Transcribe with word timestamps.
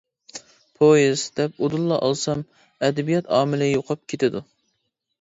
«پويىز» 0.79 1.25
دەپ 1.41 1.61
ئۇدۇللا 1.67 2.01
ئالسام، 2.09 2.43
ئەدەبىيات 2.83 3.31
ئامىلى 3.39 3.73
يوقاپ 3.73 4.07
كېتىدۇ. 4.13 4.47